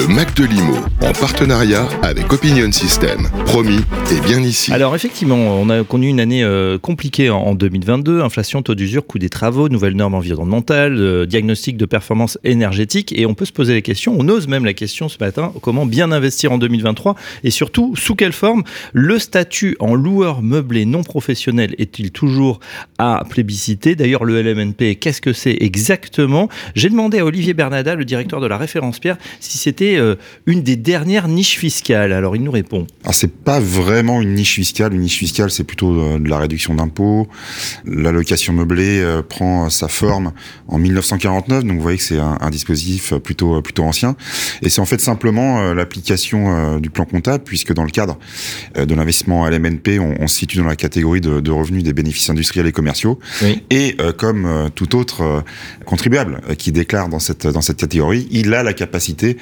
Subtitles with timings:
[0.00, 3.28] Le Mac de Limo, en partenariat avec Opinion System.
[3.44, 3.80] Promis,
[4.10, 4.72] et bien ici.
[4.72, 8.22] Alors effectivement, on a connu une année euh, compliquée en, en 2022.
[8.22, 13.12] Inflation, taux d'usure, coût des travaux, nouvelles normes environnementales, euh, diagnostic de performance énergétique.
[13.14, 15.84] Et on peut se poser la question, on ose même la question ce matin, comment
[15.84, 17.14] bien investir en 2023
[17.44, 18.62] et surtout, sous quelle forme
[18.94, 22.60] le statut en loueur meublé non professionnel est-il toujours
[22.96, 23.96] à plébisciter?
[23.96, 26.48] D'ailleurs, le LMNP, qu'est-ce que c'est exactement?
[26.74, 30.14] J'ai demandé à Olivier Bernada, le directeur de la référence Pierre, si c'était euh,
[30.46, 32.12] une des dernières niches fiscales.
[32.12, 32.86] Alors il nous répond.
[33.02, 34.94] Alors c'est pas vraiment une niche fiscale.
[34.94, 37.28] Une niche fiscale, c'est plutôt euh, de la réduction d'impôts.
[37.84, 40.32] L'allocation meublée euh, prend sa forme
[40.68, 44.16] en 1949, donc vous voyez que c'est un, un, dispositif plutôt plutôt ancien.
[44.62, 48.18] Et c'est en fait simplement l'application du plan comptable, puisque dans le cadre
[48.76, 51.92] de l'investissement à l'MNP, on, on, se situe dans la catégorie de, de revenus des
[51.92, 53.18] bénéfices industriels et commerciaux.
[53.42, 53.62] Oui.
[53.70, 55.44] Et comme tout autre
[55.84, 59.36] contribuable qui déclare dans cette dans cette catégorie, il a la capacité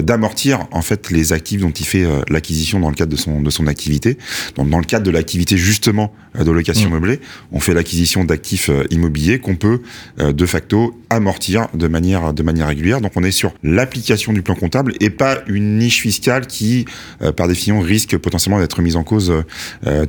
[0.00, 3.40] d'amortir en fait les actifs dont il fait euh, l'acquisition dans le cadre de son
[3.40, 4.16] de son activité.
[4.56, 6.92] Donc dans le cadre de l'activité justement euh, de location mmh.
[6.92, 9.80] meublée, on fait l'acquisition d'actifs immobiliers qu'on peut
[10.18, 13.00] de facto amortir de manière de manière régulière.
[13.00, 16.86] Donc on est sur l'application du plan comptable et pas une niche fiscale qui
[17.36, 19.32] par définition risque potentiellement d'être mise en cause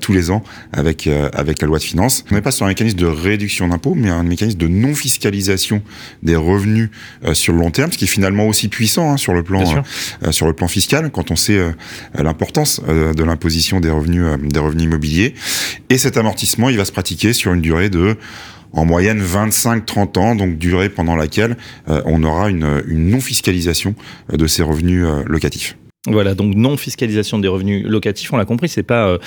[0.02, 2.24] tous les ans avec avec la loi de finances.
[2.32, 5.82] On n'est pas sur un mécanisme de réduction d'impôts, mais un mécanisme de non fiscalisation
[6.22, 6.90] des revenus
[7.34, 9.64] sur le long terme, ce qui est finalement aussi puissant hein, sur le plan
[10.24, 11.72] euh, sur le plan fiscal quand on sait euh,
[12.16, 15.34] l'importance euh, de l'imposition des revenus des revenus immobiliers.
[15.90, 18.18] Et cet amortissement, il va se pratiquer sur une durée de
[18.72, 21.58] en moyenne 25-30 ans, donc durée pendant laquelle
[21.88, 23.94] on aura une, une non-fiscalisation
[24.32, 25.76] de ces revenus locatifs.
[26.06, 29.18] Voilà, donc non fiscalisation des revenus locatifs, on l'a compris, c'est pas euh,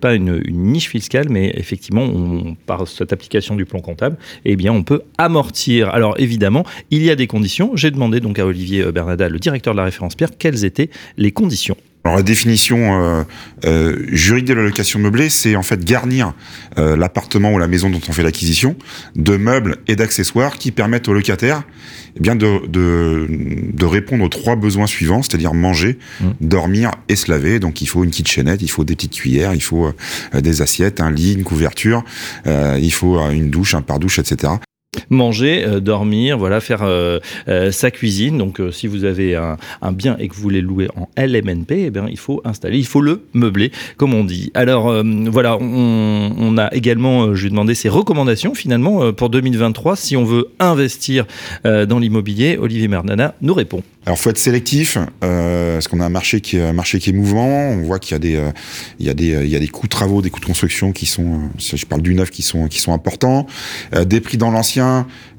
[0.00, 4.54] pas une, une, niche fiscale, mais effectivement, on, par cette application du plan comptable, eh
[4.54, 5.88] bien, on peut amortir.
[5.88, 7.70] Alors évidemment, il y a des conditions.
[7.74, 10.90] J'ai demandé donc à Olivier euh, Bernada, le directeur de la référence Pierre, quelles étaient
[11.16, 11.76] les conditions.
[12.06, 13.24] Alors la définition euh,
[13.64, 16.34] euh, juridique de la location meublée, c'est en fait garnir
[16.78, 18.76] euh, l'appartement ou la maison dont on fait l'acquisition
[19.16, 21.64] de meubles et d'accessoires qui permettent aux locataires
[22.16, 26.26] eh bien de, de, de, répondre aux trois besoins suivants, c'est-à-dire manger, mmh.
[26.42, 27.58] dormir et se laver.
[27.58, 29.92] Donc il faut une kitchenette, il faut des petites cuillères, il faut
[30.32, 32.04] des assiettes, un lit, une couverture,
[32.46, 34.52] euh, il faut une douche, un pare-douche, etc
[35.10, 37.18] manger, euh, dormir, voilà, faire euh,
[37.48, 38.38] euh, sa cuisine.
[38.38, 39.56] Donc, si vous avez un,
[39.92, 43.00] bien et que vous voulez louer en LMNP, eh bien, il faut installer, il faut
[43.00, 44.50] le meubler, comme on dit.
[44.54, 50.16] Alors, voilà, on, a également, je lui ai demandé ses recommandations finalement pour 2023 si
[50.16, 51.26] on veut investir
[51.64, 52.58] dans l'immobilier.
[52.58, 53.82] Olivier Mernana nous répond.
[54.04, 57.46] Alors, faut être sélectif, parce qu'on a un marché qui un marché qui est mouvant.
[57.46, 58.42] On voit qu'il y a des,
[58.98, 60.92] il y a des, il y a des coûts de travaux, des coûts de construction
[60.92, 63.46] qui sont, je parle du neuf, qui sont, qui sont importants.
[64.06, 64.85] Des prix dans l'ancien.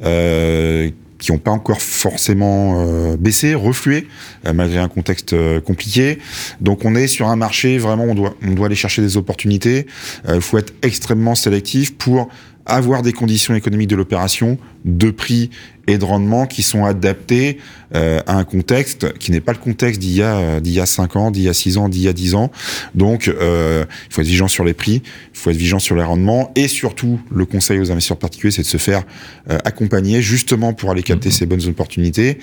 [0.03, 4.07] Euh, qui n'ont pas encore forcément euh, baissé, reflué,
[4.45, 6.19] euh, malgré un contexte compliqué.
[6.61, 9.87] Donc on est sur un marché, vraiment, on doit, on doit aller chercher des opportunités.
[10.31, 12.29] Il faut être extrêmement sélectif pour
[12.67, 15.49] avoir des conditions économiques de l'opération, de prix
[15.87, 17.57] et de rendement qui sont adaptés
[17.95, 20.85] euh, à un contexte qui n'est pas le contexte d'il y a d'il y a
[20.85, 22.51] 5 ans, d'il y a 6 ans, d'il y a 10 ans.
[22.93, 26.03] Donc euh, il faut être vigilant sur les prix, il faut être vigilant sur les
[26.03, 29.03] rendements et surtout le conseil aux investisseurs particuliers c'est de se faire
[29.49, 31.33] euh, accompagner justement pour aller capter mmh.
[31.33, 32.39] ces bonnes opportunités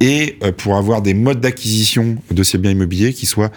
[0.00, 3.50] et euh, pour avoir des modes d'acquisition de ces biens immobiliers qui soient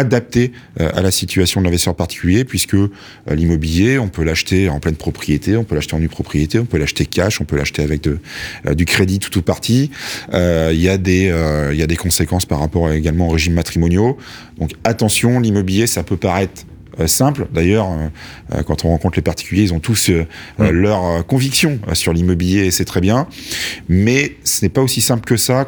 [0.00, 2.90] adapté euh, à la situation de l'investisseur particulier, puisque euh,
[3.28, 6.78] l'immobilier, on peut l'acheter en pleine propriété, on peut l'acheter en nue propriété, on peut
[6.78, 8.18] l'acheter cash, on peut l'acheter avec de,
[8.66, 9.90] euh, du crédit tout ou partie.
[10.32, 11.32] Il y, a des,
[11.72, 14.16] il y a des conséquences par rapport également aux régimes matrimoniaux.
[14.58, 16.64] Donc attention, l'immobilier, ça peut paraître
[17.06, 17.46] simple.
[17.52, 17.88] D'ailleurs,
[18.66, 20.26] quand on rencontre les particuliers, ils ont tous euh,
[20.58, 23.26] leur conviction sur l'immobilier et c'est très bien.
[23.88, 25.66] Mais ce n'est pas aussi simple que ça.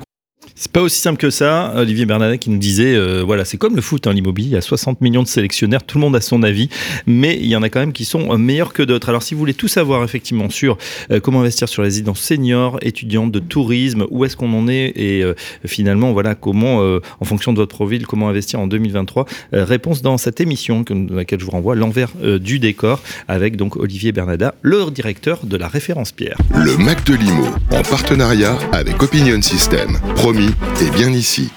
[0.63, 1.73] C'est pas aussi simple que ça.
[1.75, 4.51] Olivier Bernadette qui nous disait, euh, voilà, c'est comme le foot, hein, l'immobilier.
[4.51, 6.69] Il y a 60 millions de sélectionnaires, tout le monde a son avis,
[7.05, 9.09] mais il y en a quand même qui sont euh, meilleurs que d'autres.
[9.09, 10.79] Alors, si vous voulez tout savoir effectivement sur
[11.11, 14.93] euh, comment investir sur les résidences seniors, étudiantes de tourisme, où est-ce qu'on en est
[14.95, 15.25] et
[15.67, 19.27] finalement, voilà, comment, en fonction de votre profil, comment investir en 2023.
[19.55, 23.75] Euh, réponse dans cette émission dans laquelle je vous renvoie, l'envers du décor, avec donc
[23.75, 26.37] Olivier Bernada, le directeur de la référence Pierre.
[26.55, 29.99] Le Mac de Limo, en partenariat avec Opinion System.
[30.15, 31.51] Promis et bien ici.